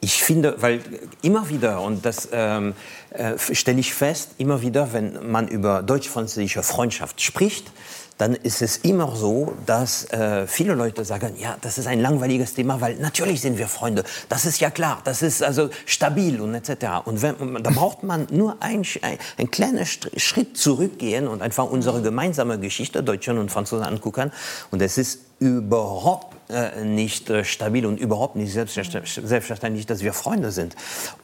ich 0.00 0.22
finde, 0.22 0.56
weil 0.60 0.80
immer 1.22 1.48
wieder, 1.48 1.80
und 1.80 2.04
das 2.04 2.28
ähm, 2.32 2.74
äh, 3.10 3.32
stelle 3.38 3.80
ich 3.80 3.94
fest, 3.94 4.32
immer 4.38 4.62
wieder, 4.62 4.92
wenn 4.92 5.30
man 5.30 5.48
über 5.48 5.82
deutsch-französische 5.82 6.62
Freundschaft 6.62 7.20
spricht, 7.20 7.72
dann 8.18 8.34
ist 8.34 8.62
es 8.62 8.78
immer 8.78 9.14
so, 9.14 9.54
dass 9.64 10.04
äh, 10.10 10.46
viele 10.46 10.74
Leute 10.74 11.04
sagen, 11.04 11.34
ja, 11.38 11.56
das 11.60 11.78
ist 11.78 11.86
ein 11.86 12.00
langweiliges 12.00 12.54
Thema, 12.54 12.80
weil 12.80 12.96
natürlich 12.96 13.40
sind 13.40 13.58
wir 13.58 13.68
Freunde. 13.68 14.04
Das 14.28 14.44
ist 14.44 14.60
ja 14.60 14.70
klar, 14.70 15.00
das 15.04 15.22
ist 15.22 15.42
also 15.42 15.70
stabil 15.86 16.40
und 16.40 16.54
etc. 16.54 17.06
Und 17.06 17.22
wenn, 17.22 17.62
da 17.62 17.70
braucht 17.70 18.02
man 18.02 18.26
nur 18.30 18.56
ein, 18.60 18.82
ein, 19.02 19.18
ein 19.38 19.50
kleinen 19.50 19.86
Schritt 19.86 20.56
zurückgehen 20.58 21.28
und 21.28 21.42
einfach 21.42 21.70
unsere 21.70 22.02
gemeinsame 22.02 22.58
Geschichte 22.58 23.02
Deutschen 23.02 23.38
und 23.38 23.50
Franzosen 23.50 23.84
angucken. 23.84 24.32
Und 24.70 24.82
es 24.82 24.98
ist 24.98 25.20
überhaupt 25.38 26.36
äh, 26.50 26.84
nicht 26.84 27.30
äh, 27.30 27.44
stabil 27.44 27.86
und 27.86 28.00
überhaupt 28.00 28.34
nicht 28.34 28.52
selbstverständlich, 28.52 29.86
dass 29.86 30.02
wir 30.02 30.12
Freunde 30.12 30.50
sind. 30.50 30.74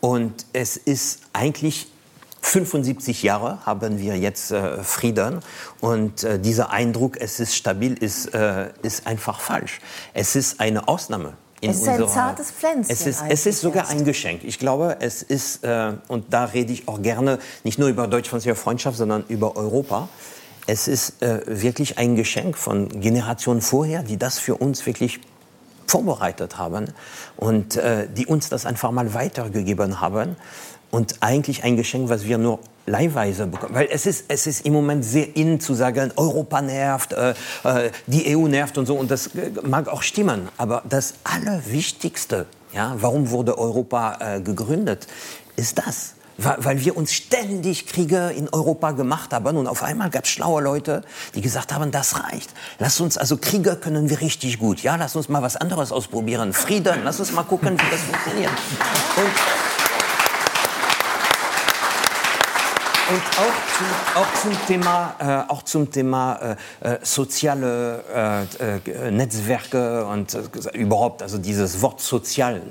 Und 0.01 0.47
es 0.53 0.77
ist 0.77 1.23
eigentlich 1.33 1.89
75 2.45 3.23
Jahre 3.23 3.59
haben 3.65 3.99
wir 3.99 4.19
jetzt 4.19 4.51
äh, 4.51 4.83
Frieden 4.85 5.41
und 5.81 6.23
äh, 6.25 6.39
dieser 6.39 6.71
Eindruck, 6.71 7.17
es 7.21 7.41
ist 7.41 7.57
stabil, 7.57 7.95
ist, 7.95 8.35
äh, 8.35 8.69
ist 8.83 9.07
einfach 9.07 9.41
falsch. 9.41 9.81
Es 10.13 10.37
ist 10.37 10.61
eine 10.61 10.87
Ausnahme. 10.87 11.33
in 11.63 11.71
Es 11.71 11.79
ist 11.81 11.89
ein 11.89 12.03
unserer- 12.03 12.13
zartes 12.15 12.51
Pflänzchen 12.51 12.93
Es 12.95 13.07
ist, 13.07 13.23
es 13.29 13.47
ist 13.47 13.61
sogar 13.63 13.89
ein 13.89 14.05
Geschenk. 14.05 14.45
Ich 14.45 14.59
glaube, 14.59 14.99
es 15.01 15.23
ist, 15.23 15.65
äh, 15.65 15.95
und 16.09 16.33
da 16.35 16.45
rede 16.45 16.73
ich 16.75 16.87
auch 16.87 17.01
gerne, 17.01 17.39
nicht 17.65 17.79
nur 17.79 17.89
über 17.89 18.07
deutsch-französische 18.07 18.55
Freundschaft, 18.61 18.99
sondern 18.99 19.25
über 19.29 19.57
Europa. 19.57 20.09
Es 20.67 20.87
ist 20.87 21.23
äh, 21.23 21.41
wirklich 21.47 21.97
ein 21.99 22.15
Geschenk 22.15 22.59
von 22.59 22.89
Generationen 23.01 23.63
vorher, 23.63 24.03
die 24.03 24.19
das 24.19 24.39
für 24.39 24.57
uns 24.57 24.85
wirklich 24.85 25.21
vorbereitet 25.87 26.59
haben 26.59 26.93
und 27.37 27.77
äh, 27.77 28.07
die 28.09 28.27
uns 28.27 28.49
das 28.49 28.67
einfach 28.67 28.91
mal 28.91 29.15
weitergegeben 29.15 30.01
haben. 30.01 30.37
Und 30.95 31.17
eigentlich 31.23 31.65
ein 31.65 31.77
Geschenk, 31.77 32.09
was 32.09 32.25
wir 32.25 32.39
nur 32.39 32.61
leihweise 32.87 33.49
bekommen. 33.49 33.75
Weil 33.75 33.89
es 33.91 34.07
ist, 34.07 34.27
es 34.29 34.47
ist 34.47 34.65
im 34.65 34.75
Moment 34.75 35.05
sehr 35.05 35.37
in 35.37 35.59
zu 35.59 35.75
sagen, 35.75 36.13
Europa 36.15 36.63
nervt, 36.63 37.13
äh, 37.13 37.31
äh, 37.65 37.91
die 38.07 38.37
EU 38.37 38.47
nervt 38.47 38.79
und 38.79 38.87
so. 38.87 38.95
Und 38.95 39.11
das 39.11 39.27
äh, 39.35 39.51
mag 39.65 39.89
auch 39.89 40.03
stimmen. 40.03 40.49
Aber 40.57 40.85
das 40.89 41.15
Allerwichtigste, 41.25 42.47
ja, 42.73 42.95
warum 43.01 43.31
wurde 43.31 43.59
Europa 43.59 44.19
äh, 44.21 44.41
gegründet, 44.41 45.09
ist 45.57 45.79
das. 45.79 46.15
Weil 46.37 46.85
wir 46.85 46.97
uns 46.97 47.13
ständig 47.13 47.87
Kriege 47.87 48.33
in 48.37 48.49
Europa 48.49 48.93
gemacht 48.93 49.33
haben 49.33 49.57
und 49.57 49.67
auf 49.67 49.83
einmal 49.85 50.11
gab 50.11 50.25
es 50.25 50.31
schlaue 50.31 50.63
Leute, 50.63 51.03
die 51.35 51.41
gesagt 51.41 51.73
haben, 51.73 51.91
das 51.91 52.23
reicht. 52.25 52.51
Lass 52.79 53.01
uns, 53.01 53.17
also 53.17 53.37
Kriege 53.37 53.77
können 53.77 54.11
wir 54.11 54.21
richtig 54.21 54.59
gut. 54.61 54.83
Ja, 54.83 54.95
lass 54.95 55.15
uns 55.15 55.29
mal 55.29 55.43
was 55.43 55.57
anderes 55.57 55.91
ausprobieren. 55.91 56.53
Frieden, 56.53 57.03
lass 57.05 57.21
uns 57.21 57.33
mal 57.33 57.45
gucken, 57.45 57.79
wie 57.81 57.91
das 57.91 58.01
funktioniert. 58.01 58.51
Und 59.17 59.74
Und 63.07 63.21
auch 63.21 63.77
zum, 63.77 64.23
auch 64.23 64.35
zum 64.41 64.67
Thema, 64.67 65.15
äh, 65.19 65.53
auch 65.53 65.63
zum 65.63 65.91
Thema 65.91 66.57
äh, 66.81 66.95
äh, 66.95 66.99
soziale 67.03 68.03
äh, 68.59 69.09
äh, 69.09 69.11
Netzwerke 69.11 70.07
und 70.07 70.33
äh, 70.33 70.79
überhaupt, 70.79 71.21
also 71.21 71.37
dieses 71.37 71.83
Wort 71.83 72.01
sozial, 72.01 72.63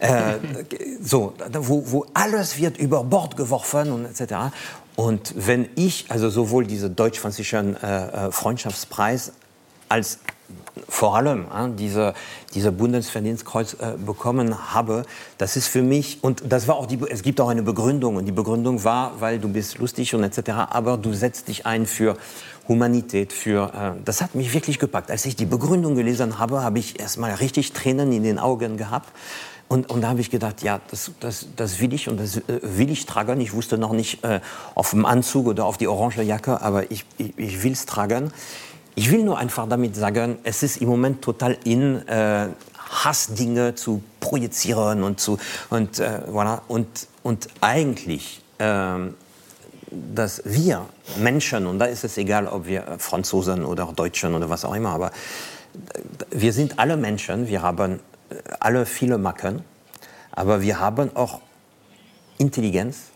äh, 0.00 0.34
so, 1.02 1.32
wo, 1.52 1.82
wo 1.86 2.06
alles 2.12 2.58
wird 2.58 2.76
über 2.76 3.04
Bord 3.04 3.38
geworfen 3.38 3.90
und 3.90 4.04
etc. 4.04 4.54
Und 4.96 5.32
wenn 5.34 5.68
ich, 5.76 6.10
also 6.10 6.28
sowohl 6.28 6.66
diese 6.66 6.90
deutsch-französischen 6.90 7.76
Freundschaftspreis 8.30 9.32
als 9.88 10.18
vor 10.88 11.16
allem 11.16 11.44
äh, 11.44 11.70
diese, 11.76 12.14
diese 12.54 12.72
Bundesverdienstkreuz 12.72 13.74
äh, 13.74 13.92
bekommen 13.96 14.74
habe, 14.74 15.04
das 15.38 15.56
ist 15.56 15.68
für 15.68 15.82
mich, 15.82 16.18
und 16.22 16.42
das 16.48 16.68
war 16.68 16.76
auch 16.76 16.86
die, 16.86 16.98
es 17.08 17.22
gibt 17.22 17.40
auch 17.40 17.48
eine 17.48 17.62
Begründung, 17.62 18.16
und 18.16 18.26
die 18.26 18.32
Begründung 18.32 18.84
war, 18.84 19.20
weil 19.20 19.38
du 19.38 19.48
bist 19.48 19.78
lustig 19.78 20.14
und 20.14 20.24
etc., 20.24 20.50
aber 20.70 20.96
du 20.96 21.12
setzt 21.12 21.48
dich 21.48 21.66
ein 21.66 21.86
für 21.86 22.16
Humanität, 22.68 23.32
für, 23.32 23.72
äh, 23.74 24.02
das 24.04 24.22
hat 24.22 24.34
mich 24.34 24.52
wirklich 24.52 24.78
gepackt. 24.78 25.10
Als 25.10 25.24
ich 25.26 25.36
die 25.36 25.46
Begründung 25.46 25.94
gelesen 25.94 26.38
habe, 26.38 26.62
habe 26.62 26.78
ich 26.78 26.98
erst 27.00 27.18
mal 27.18 27.32
richtig 27.34 27.72
Tränen 27.72 28.12
in 28.12 28.22
den 28.22 28.38
Augen 28.38 28.76
gehabt. 28.76 29.10
Und, 29.66 29.90
und 29.90 30.02
da 30.02 30.08
habe 30.08 30.20
ich 30.20 30.30
gedacht, 30.30 30.62
ja, 30.62 30.80
das, 30.90 31.10
das, 31.20 31.46
das 31.56 31.80
will 31.80 31.94
ich 31.94 32.08
und 32.08 32.20
das 32.20 32.36
äh, 32.36 32.42
will 32.62 32.90
ich 32.90 33.06
tragen. 33.06 33.40
Ich 33.40 33.54
wusste 33.54 33.78
noch 33.78 33.92
nicht 33.92 34.22
äh, 34.24 34.40
auf 34.74 34.90
dem 34.90 35.06
Anzug 35.06 35.46
oder 35.46 35.64
auf 35.64 35.78
die 35.78 35.88
orange 35.88 36.22
Jacke, 36.22 36.60
aber 36.60 36.90
ich, 36.90 37.04
ich, 37.16 37.36
ich 37.38 37.62
will 37.62 37.72
es 37.72 37.86
tragen. 37.86 38.32
Ich 38.94 39.10
will 39.10 39.24
nur 39.24 39.38
einfach 39.38 39.68
damit 39.68 39.96
sagen, 39.96 40.38
es 40.44 40.62
ist 40.62 40.76
im 40.80 40.88
Moment 40.88 41.22
total 41.22 41.58
in, 41.64 42.06
äh, 42.06 42.48
Hassdinge 42.78 43.74
zu 43.74 44.02
projizieren 44.20 45.02
und 45.02 45.20
zu 45.20 45.38
und 45.70 45.98
äh, 45.98 46.20
voilà. 46.30 46.60
und 46.68 47.08
und 47.22 47.48
eigentlich 47.60 48.42
äh, 48.58 48.98
dass 49.90 50.42
wir 50.44 50.86
Menschen 51.18 51.66
und 51.66 51.78
da 51.78 51.86
ist 51.86 52.04
es 52.04 52.18
egal, 52.18 52.46
ob 52.46 52.66
wir 52.66 52.96
Franzosen 52.98 53.64
oder 53.64 53.92
Deutschen 53.94 54.34
oder 54.34 54.48
was 54.50 54.64
auch 54.64 54.74
immer, 54.74 54.90
aber 54.90 55.10
wir 56.30 56.52
sind 56.52 56.78
alle 56.78 56.96
Menschen, 56.96 57.48
wir 57.48 57.62
haben 57.62 58.00
alle 58.60 58.86
viele 58.86 59.18
Macken, 59.18 59.62
aber 60.32 60.62
wir 60.62 60.80
haben 60.80 61.14
auch 61.14 61.40
Intelligenz. 62.38 63.10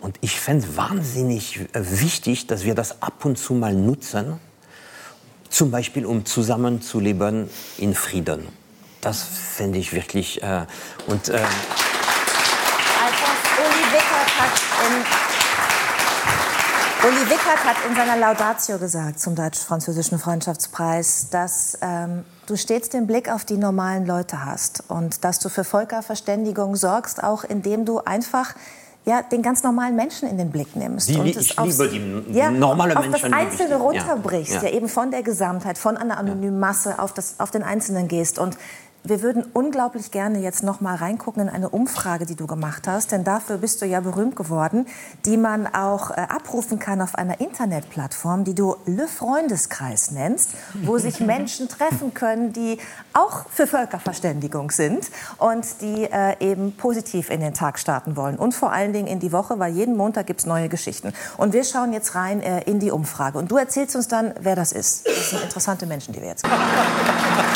Und 0.00 0.16
ich 0.22 0.40
fände 0.40 0.66
es 0.66 0.76
wahnsinnig 0.76 1.60
wichtig, 1.74 2.46
dass 2.46 2.64
wir 2.64 2.74
das 2.74 3.02
ab 3.02 3.24
und 3.24 3.36
zu 3.36 3.54
mal 3.54 3.74
nutzen, 3.74 4.40
zum 5.50 5.70
Beispiel 5.70 6.06
um 6.06 6.24
zusammenzuleben 6.24 7.50
in 7.76 7.94
Frieden. 7.94 8.48
Das 9.00 9.22
fände 9.22 9.78
ich 9.78 9.92
wirklich. 9.92 10.42
Äh, 10.42 10.66
und, 11.06 11.28
äh, 11.28 11.32
Alphonse 11.32 11.46
Uli 13.58 13.92
Wickert 13.92 14.38
hat 14.38 14.60
in 14.86 15.04
Uli 17.02 17.30
Wickert 17.30 17.64
hat 17.64 17.76
in 17.88 17.96
seiner 17.96 18.16
Laudatio 18.16 18.78
gesagt 18.78 19.20
zum 19.20 19.34
deutsch-französischen 19.34 20.18
Freundschaftspreis, 20.18 21.28
dass 21.30 21.78
ähm, 21.80 22.24
du 22.44 22.56
stets 22.56 22.90
den 22.90 23.06
Blick 23.06 23.30
auf 23.30 23.46
die 23.46 23.56
normalen 23.56 24.04
Leute 24.04 24.44
hast 24.44 24.84
und 24.88 25.24
dass 25.24 25.38
du 25.38 25.48
für 25.48 25.64
Völkerverständigung 25.64 26.76
sorgst, 26.76 27.22
auch 27.22 27.42
indem 27.42 27.86
du 27.86 28.00
einfach 28.00 28.54
ja, 29.06 29.22
den 29.22 29.42
ganz 29.42 29.62
normalen 29.62 29.96
Menschen 29.96 30.28
in 30.28 30.36
den 30.36 30.50
Blick 30.50 30.76
nimmst. 30.76 31.08
Die, 31.08 31.16
und 31.16 31.26
ich 31.26 31.36
es 31.36 31.48
liebe 31.50 31.62
aufs, 31.62 31.78
die 31.78 32.32
ja, 32.32 32.50
normale 32.50 32.96
auf 32.96 33.06
Menschen. 33.08 33.30
das 33.30 33.40
Einzelne 33.40 33.76
runterbrichst, 33.76 34.62
Ja. 34.62 34.68
ja. 34.68 34.70
eben 34.70 34.88
von 34.88 35.10
der 35.10 35.22
Gesamtheit, 35.22 35.78
von 35.78 35.96
einer 35.96 36.18
anonymen 36.18 36.60
Masse 36.60 36.98
auf, 36.98 37.14
das, 37.14 37.36
auf 37.38 37.50
den 37.50 37.62
Einzelnen 37.62 38.08
gehst. 38.08 38.38
Und 38.38 38.56
wir 39.02 39.22
würden 39.22 39.44
unglaublich 39.54 40.10
gerne 40.10 40.40
jetzt 40.40 40.62
noch 40.62 40.80
mal 40.80 40.94
reingucken 40.94 41.42
in 41.42 41.48
eine 41.48 41.70
Umfrage, 41.70 42.26
die 42.26 42.34
du 42.34 42.46
gemacht 42.46 42.86
hast, 42.86 43.12
denn 43.12 43.24
dafür 43.24 43.58
bist 43.58 43.80
du 43.80 43.86
ja 43.86 44.00
berühmt 44.00 44.36
geworden, 44.36 44.86
die 45.24 45.36
man 45.36 45.66
auch 45.66 46.10
äh, 46.10 46.14
abrufen 46.14 46.78
kann 46.78 47.00
auf 47.00 47.14
einer 47.14 47.40
Internetplattform, 47.40 48.44
die 48.44 48.54
du 48.54 48.76
Le 48.84 49.08
Freundeskreis 49.08 50.10
nennst, 50.10 50.50
wo 50.82 50.98
sich 50.98 51.20
Menschen 51.30 51.68
treffen 51.68 52.12
können, 52.12 52.52
die 52.52 52.78
auch 53.14 53.46
für 53.48 53.66
Völkerverständigung 53.66 54.70
sind 54.70 55.10
und 55.38 55.64
die 55.80 56.04
äh, 56.04 56.36
eben 56.40 56.76
positiv 56.76 57.30
in 57.30 57.40
den 57.40 57.54
Tag 57.54 57.78
starten 57.78 58.16
wollen 58.16 58.36
und 58.36 58.54
vor 58.54 58.72
allen 58.72 58.92
Dingen 58.92 59.06
in 59.06 59.18
die 59.18 59.32
Woche, 59.32 59.58
weil 59.58 59.72
jeden 59.72 59.96
Montag 59.96 60.26
gibt 60.26 60.40
es 60.40 60.46
neue 60.46 60.68
Geschichten. 60.68 61.12
Und 61.38 61.52
wir 61.52 61.64
schauen 61.64 61.92
jetzt 61.92 62.14
rein 62.14 62.42
äh, 62.42 62.62
in 62.62 62.80
die 62.80 62.90
Umfrage 62.90 63.38
und 63.38 63.50
du 63.50 63.56
erzählst 63.56 63.96
uns 63.96 64.08
dann, 64.08 64.34
wer 64.40 64.56
das 64.56 64.72
ist. 64.72 65.06
Das 65.06 65.30
sind 65.30 65.42
interessante 65.42 65.86
Menschen, 65.86 66.12
die 66.12 66.20
wir 66.20 66.28
jetzt 66.28 66.44
kennen. 66.44 66.60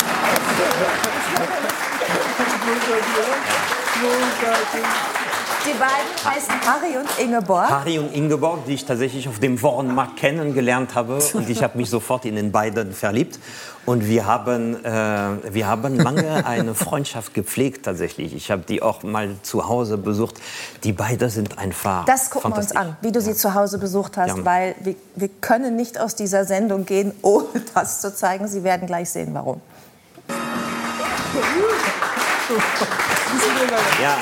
Die 5.65 5.71
beiden 5.71 6.33
heißen 6.35 6.53
Harry 6.63 6.97
und 6.97 7.09
Ingeborg. 7.19 7.69
Harry 7.69 7.97
und 7.97 8.13
Ingeborg, 8.13 8.65
die 8.67 8.75
ich 8.75 8.85
tatsächlich 8.85 9.27
auf 9.27 9.39
dem 9.39 9.59
Wochenmarkt 9.63 10.17
kennengelernt 10.17 10.93
habe. 10.93 11.17
Und 11.33 11.49
ich 11.49 11.63
habe 11.63 11.77
mich 11.79 11.89
sofort 11.89 12.25
in 12.25 12.35
den 12.35 12.51
beiden 12.51 12.93
verliebt. 12.93 13.39
Und 13.85 14.07
wir 14.07 14.27
haben, 14.27 14.85
äh, 14.85 14.89
wir 15.51 15.65
haben 15.67 15.95
lange 15.95 16.45
eine 16.45 16.75
Freundschaft 16.75 17.33
gepflegt 17.33 17.85
tatsächlich. 17.85 18.35
Ich 18.35 18.51
habe 18.51 18.61
die 18.67 18.83
auch 18.83 19.01
mal 19.01 19.29
zu 19.41 19.67
Hause 19.67 19.97
besucht. 19.97 20.35
Die 20.83 20.93
beiden 20.93 21.29
sind 21.31 21.57
einfach 21.57 22.05
Das 22.05 22.29
gucken 22.29 22.51
wir 22.51 22.57
uns 22.57 22.75
an, 22.75 22.95
wie 23.01 23.11
du 23.11 23.19
sie 23.19 23.33
zu 23.33 23.55
Hause 23.55 23.79
besucht 23.79 24.17
hast, 24.17 24.37
Ja. 24.37 24.45
weil 24.45 24.75
wir, 24.81 24.95
wir 25.15 25.29
können 25.41 25.75
nicht 25.75 25.99
aus 25.99 26.13
dieser 26.13 26.45
Sendung 26.45 26.85
gehen, 26.85 27.11
ohne 27.23 27.47
das 27.73 28.01
zu 28.01 28.13
zeigen. 28.13 28.47
Sie 28.47 28.63
werden 28.63 28.85
gleich 28.85 29.09
sehen, 29.09 29.33
warum. 29.33 29.61
Ja. 34.01 34.17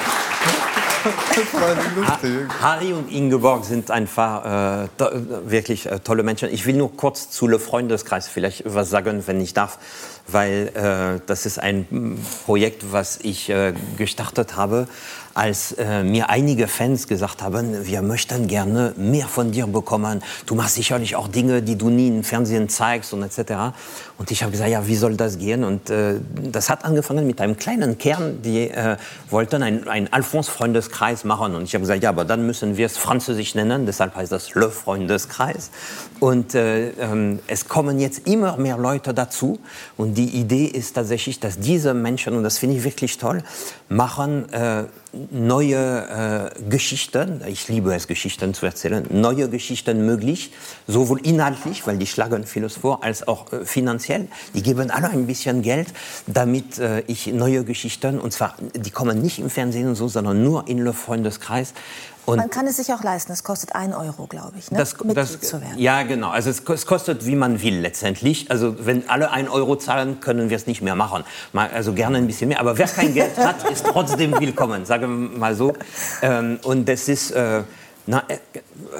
Harry 2.62 2.94
und 2.94 3.12
Ingeborg 3.12 3.66
sind 3.66 3.92
einfach 3.92 4.84
äh, 4.84 4.88
to 4.98 5.08
wirklich 5.46 5.86
äh, 5.86 6.00
tolle 6.00 6.24
Menschen. 6.24 6.50
Ich 6.50 6.66
will 6.66 6.76
nur 6.76 6.96
kurz 6.96 7.30
zu 7.30 7.48
Le 7.48 7.60
Freundeskreis 7.60 8.28
vielleicht 8.28 8.64
was 8.66 8.90
sagen, 8.90 9.24
wenn 9.26 9.42
ich 9.42 9.54
darf, 9.54 9.80
weil 10.28 10.72
äh, 10.74 11.20
das 11.26 11.46
ist 11.46 11.60
ein 11.60 12.18
Projekt, 12.46 12.94
was 12.94 13.20
ich 13.22 13.50
äh, 13.50 13.74
gestartet 13.98 14.56
habe, 14.56 14.88
als 15.34 15.74
äh, 15.74 16.04
mir 16.04 16.30
einige 16.30 16.68
Fans 16.68 17.08
gesagt 17.08 17.42
haben, 17.42 17.86
wir 17.86 18.02
möchten 18.02 18.48
gerne 18.48 18.94
mehr 18.98 19.28
von 19.28 19.52
dir 19.52 19.66
bekommen. 19.68 20.24
Du 20.46 20.56
machst 20.56 20.76
sicherlich 20.76 21.16
auch 21.16 21.28
Dinge, 21.28 21.62
die 21.62 21.76
du 21.76 21.90
nie 21.90 22.08
im 22.08 22.24
Fernsehen 22.24 22.70
zeigst 22.70 23.14
und 23.14 23.24
etc. 23.24 23.74
Und 24.18 24.30
ich 24.30 24.44
habe 24.44 24.52
gesagt, 24.52 24.70
ja, 24.70 24.86
wie 24.88 24.96
soll 24.96 25.18
das 25.18 25.40
gehen? 25.40 25.64
Und 25.64 25.90
äh, 25.90 26.16
das 26.52 26.70
hat 26.70 26.86
angefangen 26.86 27.26
mit 27.26 27.42
einem 27.42 27.58
kleinen 27.58 27.98
Kern, 27.98 28.42
die 28.44 28.70
äh, 28.70 28.98
wollten 29.30 29.64
ein, 29.64 29.88
ein 29.88 30.12
Alphons-Freundeskreis 30.14 31.24
machen. 31.24 31.56
Und 31.56 31.64
ich 31.64 31.74
habe 31.74 31.82
gesagt, 31.82 32.04
ja, 32.04 32.10
aber 32.10 32.26
dann 32.26 32.46
müssen 32.46 32.78
wir 32.78 32.86
es 32.86 32.98
französisch 32.98 33.56
nennen. 33.56 33.86
Deshalb 33.88 34.16
heißt 34.16 34.32
das 34.32 34.54
Le 34.54 34.70
Freundeskreis. 34.70 35.72
Und 36.20 36.54
äh, 36.54 36.90
ähm, 36.92 37.40
es 37.48 37.68
kommen 37.68 38.00
jetzt 38.00 38.28
immer 38.28 38.58
mehr 38.58 38.78
Leute 38.78 39.14
dazu. 39.14 39.60
Und 39.98 40.14
die 40.14 40.30
Idee 40.30 40.66
ist 40.66 40.94
tatsächlich, 40.94 41.40
dass 41.40 41.60
diese 41.60 41.96
Menschen, 41.96 42.36
und 42.36 42.44
das 42.44 42.60
finde 42.60 42.78
ich 42.78 42.84
wirklich 42.84 43.18
toll, 43.18 43.42
machen 43.90 44.52
äh, 44.54 44.84
neue 45.32 46.52
äh, 46.58 46.70
Geschichten, 46.70 47.42
ich 47.48 47.68
liebe 47.68 47.94
es, 47.94 48.08
Geschichten 48.08 48.54
zu 48.54 48.66
erzählen, 48.66 49.06
neue 49.12 49.50
Geschichten 49.50 50.06
möglich, 50.06 50.52
sowohl 50.88 51.20
inhaltlich, 51.26 51.86
weil 51.86 51.98
die 51.98 52.08
schlagen 52.08 52.46
vieles 52.46 52.78
vor, 52.78 53.04
als 53.04 53.28
auch 53.28 53.52
äh, 53.54 53.66
finanziell. 53.66 54.28
Die 54.54 54.64
geben 54.64 54.90
alle 54.90 55.10
ein 55.10 55.28
bisschen 55.28 55.62
Geld, 55.62 55.88
damit 56.26 56.80
äh, 56.80 57.02
ich 57.08 57.28
neue 57.28 57.64
Geschichten, 57.64 58.20
und 58.20 58.34
zwar, 58.34 58.56
die 58.76 58.92
kommen 58.92 59.22
nicht 59.22 59.40
im 59.40 59.50
Fernsehen 59.50 59.88
und 59.88 59.96
so, 59.96 60.08
sondern 60.08 60.44
nur 60.44 60.68
in 60.68 60.80
Le 60.80 60.94
Freundeskreis. 60.94 61.74
Und 62.26 62.38
Man 62.38 62.50
kann 62.50 62.68
es 62.68 62.78
sich 62.78 62.94
auch 62.94 63.04
leisten. 63.04 63.34
Es 63.34 63.44
kostet 63.44 63.76
1 63.76 63.96
Euro, 63.96 64.28
glaube 64.28 64.54
ich, 64.58 64.72
ne? 64.72 64.78
das, 64.78 64.96
das, 65.14 65.42
zu 65.42 65.60
werden. 65.60 65.78
ja, 65.78 66.04
genau. 66.04 66.30
Also 66.30 66.50
es, 66.50 66.62
es 66.62 66.86
kostet, 66.86 67.26
wie 67.26 67.36
man 67.36 67.62
will 67.62 67.80
letztendlich. 67.80 68.50
Also 68.50 68.76
wenn 68.86 69.10
alle 69.10 69.32
ein 69.32 69.50
Euro 69.50 69.76
zahlen, 69.76 70.22
können 70.22 70.50
wir 70.50 70.56
es 70.56 70.66
nicht 70.66 70.82
mehr 70.82 70.96
machen. 70.96 71.26
Mal, 71.52 71.70
also 71.70 71.94
gerne 71.94 72.18
ein 72.18 72.28
bisschen 72.28 72.48
mehr. 72.48 72.62
Aber 72.62 72.78
wer 72.78 72.88
kein 72.88 73.14
Geld 73.14 73.38
hat, 73.38 73.70
ist 73.72 73.86
trotzdem 73.86 74.40
willkommen, 74.40 74.86
sagen 74.86 75.32
wir 75.32 75.38
mal 75.38 75.56
so. 75.56 75.74
Ähm, 76.22 76.60
und 76.64 76.88
das 76.88 77.10
ist... 77.10 77.32
Äh, 77.32 77.64
na, 78.06 78.24
äh, 78.28 78.38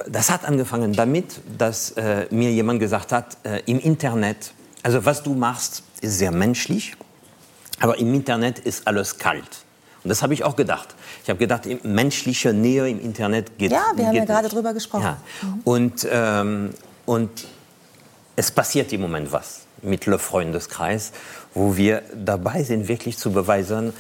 das 0.08 0.32
hat 0.32 0.46
angefangen 0.46 0.94
damit, 0.94 1.42
dass 1.58 1.92
äh, 1.92 2.28
mir 2.30 2.52
jemand 2.52 2.80
gesagt 2.80 3.12
hat, 3.12 3.38
äh, 3.44 3.62
im 3.66 3.80
Internet, 3.80 4.54
also 4.82 5.04
was 5.06 5.24
du 5.24 5.34
machst, 5.34 5.84
ist 6.02 6.18
sehr 6.18 6.32
menschlich, 6.32 6.96
aber 7.80 7.98
im 8.00 8.14
Internet 8.14 8.60
ist 8.60 8.88
alles 8.88 9.18
kalt. 9.18 9.66
Und 10.04 10.10
das 10.10 10.22
habe 10.22 10.34
ich 10.34 10.44
auch 10.44 10.56
gedacht. 10.56 10.96
Ich 11.24 11.30
habe 11.30 11.40
gedacht, 11.40 11.66
im- 11.66 11.80
menschliche 11.84 12.54
Nähe 12.54 12.90
im 12.90 13.00
Internet 13.00 13.58
geht 13.58 13.72
Ja, 13.72 13.84
wir 13.96 14.08
haben 14.08 14.16
ja 14.16 14.26
gerade 14.26 14.44
nicht. 14.44 14.56
drüber 14.56 14.74
gesprochen. 14.74 15.04
Ja. 15.04 15.18
Und, 15.64 16.08
ähm, 16.12 16.72
und 17.06 17.30
es 18.36 18.52
passiert 18.52 18.92
im 18.94 19.02
Moment 19.02 19.32
was 19.32 19.62
mit 19.82 20.06
Le 20.06 20.18
Freundeskreis, 20.20 21.12
wo 21.54 21.76
wir 21.78 22.02
dabei 22.16 22.64
sind, 22.64 22.88
wirklich 22.88 23.18
zu 23.18 23.32
beweisen, 23.32 23.94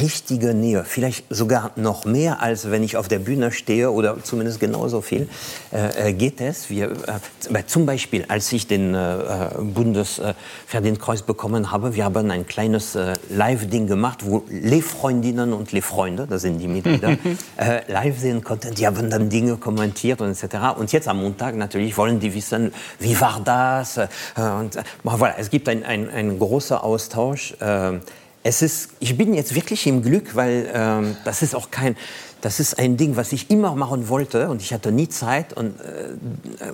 richtige 0.00 0.54
Nähe, 0.54 0.84
vielleicht 0.84 1.24
sogar 1.30 1.72
noch 1.76 2.04
mehr, 2.04 2.42
als 2.42 2.70
wenn 2.70 2.82
ich 2.82 2.96
auf 2.96 3.08
der 3.08 3.18
Bühne 3.18 3.52
stehe 3.52 3.90
oder 3.90 4.22
zumindest 4.22 4.60
genauso 4.60 5.00
viel, 5.00 5.28
äh, 5.72 6.10
äh, 6.10 6.12
geht 6.12 6.40
es. 6.40 6.70
Wir, 6.70 6.92
äh, 6.92 7.66
zum 7.66 7.86
Beispiel, 7.86 8.24
als 8.28 8.52
ich 8.52 8.66
den 8.66 8.94
äh, 8.94 9.16
äh, 9.16 9.48
Bundesverdienstkreuz 9.60 11.22
bekommen 11.22 11.70
habe, 11.70 11.94
wir 11.94 12.04
haben 12.04 12.30
ein 12.30 12.46
kleines 12.46 12.94
äh, 12.94 13.14
Live-Ding 13.30 13.86
gemacht, 13.86 14.20
wo 14.24 14.44
les 14.48 14.84
Freundinnen 14.84 15.52
und 15.52 15.72
les 15.72 15.84
Freunde, 15.84 16.26
das 16.28 16.42
sind 16.42 16.58
die 16.58 16.68
Mitglieder, 16.68 17.16
live 17.88 18.18
sehen 18.18 18.42
konnten. 18.42 18.74
Die 18.74 18.86
haben 18.86 19.10
dann 19.10 19.28
Dinge 19.28 19.56
kommentiert 19.56 20.20
und 20.20 20.30
etc. 20.30 20.56
Und 20.76 20.92
jetzt 20.92 21.08
am 21.08 21.20
Montag 21.20 21.56
natürlich 21.56 21.96
wollen 21.96 22.20
die 22.20 22.34
wissen, 22.34 22.72
wie 22.98 23.18
war 23.20 23.40
das? 23.44 23.98
Und, 23.98 24.76
voilà, 25.04 25.34
es 25.38 25.50
gibt 25.50 25.68
einen 25.68 25.84
ein, 25.84 26.08
ein 26.10 26.38
großer 26.38 26.82
Austausch. 26.82 27.54
Es 28.46 28.60
ist, 28.60 28.90
ich 29.00 29.16
bin 29.16 29.32
jetzt 29.32 29.54
wirklich 29.54 29.86
im 29.86 30.02
Glück, 30.02 30.36
weil 30.36 30.70
ähm, 30.72 31.16
das 31.24 31.40
ist 31.40 31.54
auch 31.54 31.70
kein, 31.70 31.96
das 32.42 32.60
ist 32.60 32.78
ein 32.78 32.98
Ding, 32.98 33.16
was 33.16 33.32
ich 33.32 33.50
immer 33.50 33.74
machen 33.74 34.10
wollte 34.10 34.50
und 34.50 34.60
ich 34.60 34.74
hatte 34.74 34.92
nie 34.92 35.08
Zeit 35.08 35.54
und 35.54 35.80
äh, 35.80 36.10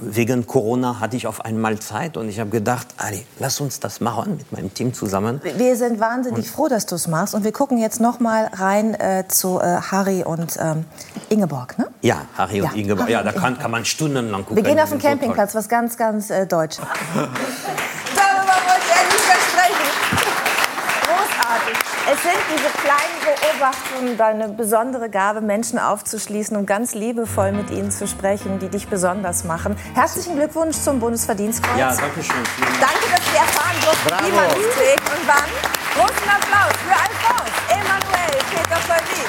wegen 0.01 0.49
Corona 0.49 0.99
hatte 0.99 1.17
ich 1.17 1.29
auf 1.29 1.45
einmal 1.45 1.79
Zeit 1.79 2.17
und 2.17 2.29
ich 2.29 2.41
habe 2.41 2.51
gedacht, 2.51 2.89
Ali, 2.97 3.25
lass 3.39 3.61
uns 3.61 3.79
das 3.79 4.01
machen 4.01 4.37
mit 4.39 4.51
meinem 4.51 4.75
Team 4.75 4.93
zusammen. 4.93 5.41
Wir 5.59 5.77
sind 5.77 6.01
wahnsinnig 6.01 6.51
froh, 6.51 6.67
dass 6.67 6.87
du 6.87 6.97
es 6.97 7.07
machst 7.07 7.37
und 7.37 7.45
wir 7.45 7.53
gucken 7.53 7.79
jetzt 7.79 8.01
noch 8.01 8.19
mal 8.19 8.51
rein 8.53 8.95
äh, 8.95 9.29
zu 9.29 9.61
äh, 9.61 9.77
Harry 9.93 10.25
und 10.25 10.57
ähm, 10.61 10.87
Ingeborg, 11.29 11.79
ne? 11.79 11.87
Ja, 12.03 12.23
Harry 12.37 12.63
und 12.63 12.73
Ja, 12.73 12.75
Ingeborg. 12.75 13.03
Harry 13.03 13.13
Ja, 13.13 13.21
und 13.21 13.27
da 13.27 13.33
kann, 13.33 13.57
kann 13.57 13.71
man 13.71 13.85
stundenlang 13.85 14.45
gucken. 14.45 14.57
Wir 14.57 14.65
gehen 14.65 14.81
auf 14.81 14.91
den. 14.91 14.99
Campingplatz, 14.99 15.55
was 15.55 15.69
ganz, 15.69 15.97
ganz 15.97 16.31
äh, 16.31 16.49
Deutsch. 16.49 16.79
Darüber 17.15 18.57
wollte 18.67 18.91
er 18.91 19.05
nicht 19.07 19.25
mehr 19.29 19.41
sprechen. 19.49 19.87
Großartig. 21.07 21.77
Es 22.10 22.10
sind 22.23 22.41
diese 22.53 22.69
kleinen 22.83 23.19
Beobachtungen, 23.25 24.17
deine 24.19 24.49
besondere 24.49 25.09
Gabe, 25.09 25.41
Menschen 25.41 25.79
aufzuschließen 25.79 26.57
und 26.57 26.67
ganz 26.67 26.95
liebevoll 26.95 27.53
mit 27.53 27.71
ihnen 27.71 27.91
zu 27.91 28.07
sprechen, 28.07 28.59
die 28.59 28.69
dich 28.69 28.89
besonders 28.89 29.45
machen. 29.45 29.77
Herzlichen 29.95 30.37
Glückwunsch 30.37 30.77
zum 30.77 31.01
Bundesverdienstkreuz. 31.01 31.79
Ja, 31.79 31.95
danke 31.97 32.23
schön. 32.23 32.43
Danke, 32.81 33.07
dass 33.11 33.33
wir 33.33 33.41
erfahren 33.41 33.77
durften, 33.85 34.27
wie 34.27 34.33
man 34.33 34.47
es 34.47 34.77
trägt 34.77 35.09
und 35.09 35.27
wann. 35.27 35.51
Großen 35.95 36.29
Applaus 36.29 36.75
für 36.85 36.95
Alphonse, 36.95 37.53
Emanuel, 37.69 38.39
Peter 38.51 38.77
Verlieb. 38.77 39.29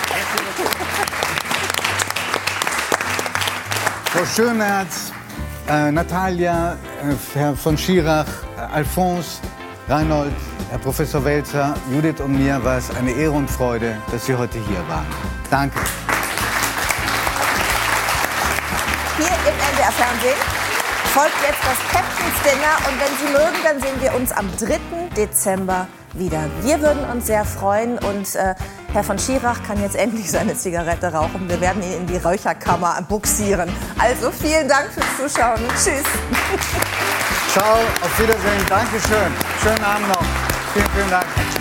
Frau 4.11 4.25
Schönerz, 4.25 5.13
äh, 5.69 5.91
Natalia, 5.91 6.73
äh, 6.73 7.15
Herr 7.33 7.55
von 7.55 7.77
Schirach, 7.77 8.27
äh, 8.57 8.75
Alphonse, 8.75 9.39
Reinhold, 9.87 10.33
Herr 10.71 10.79
Professor 10.79 11.25
Welzer, 11.25 11.75
Judith 11.91 12.21
und 12.21 12.41
mir 12.41 12.63
war 12.63 12.77
es 12.77 12.95
eine 12.95 13.11
Ehre 13.11 13.33
und 13.33 13.51
Freude, 13.51 13.97
dass 14.09 14.25
Sie 14.25 14.33
heute 14.33 14.57
hier 14.57 14.87
waren. 14.87 15.05
Danke. 15.49 15.77
hier 19.17 19.27
im 19.27 19.53
NDR 19.53 19.91
Fernsehen 19.91 20.37
folgt 21.13 21.35
jetzt 21.41 21.59
das 21.61 21.77
Captain's 21.91 22.41
Dinner 22.45 22.77
und 22.87 22.97
wenn 23.01 23.17
Sie 23.19 23.33
mögen, 23.33 23.57
dann 23.65 23.81
sehen 23.81 24.01
wir 24.01 24.15
uns 24.15 24.31
am 24.31 24.49
3. 24.57 24.79
Dezember 25.17 25.89
wieder. 26.13 26.49
Wir 26.61 26.81
würden 26.81 27.03
uns 27.03 27.25
sehr 27.25 27.43
freuen 27.43 27.99
und 27.99 28.33
äh, 28.35 28.55
Herr 28.93 29.03
von 29.03 29.19
Schirach 29.19 29.61
kann 29.67 29.81
jetzt 29.81 29.97
endlich 29.97 30.31
seine 30.31 30.55
Zigarette 30.55 31.11
rauchen. 31.11 31.49
Wir 31.49 31.59
werden 31.59 31.83
ihn 31.83 31.97
in 31.97 32.07
die 32.07 32.15
Räucherkammer 32.15 33.01
buxieren. 33.09 33.69
Also 33.99 34.31
vielen 34.31 34.69
Dank 34.69 34.87
fürs 34.93 35.33
Zuschauen 35.33 35.59
tschüss. 35.71 36.07
Ciao, 37.51 37.75
auf 38.01 38.19
Wiedersehen, 38.19 38.65
Dankeschön. 38.69 39.33
Schönen 39.61 39.83
Abend 39.83 40.07
noch. 40.07 40.20
Vielen, 40.73 40.89
vielen 40.91 41.09
Dank. 41.09 41.60